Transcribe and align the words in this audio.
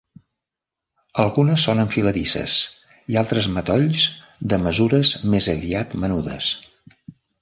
Algunes 1.23 1.65
són 1.67 1.81
enfiladisses 1.83 2.55
i 3.15 3.19
altres 3.23 3.49
matolls 3.59 4.07
de 4.55 4.59
mesures 4.65 5.13
més 5.35 5.51
aviat 5.55 5.95
menudes. 6.07 6.49